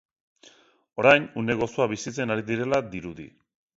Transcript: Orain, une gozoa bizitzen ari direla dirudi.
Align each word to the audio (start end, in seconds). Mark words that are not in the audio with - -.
Orain, 1.03 1.27
une 1.43 1.57
gozoa 1.61 1.87
bizitzen 1.93 2.37
ari 2.37 2.47
direla 2.49 2.81
dirudi. 2.95 3.29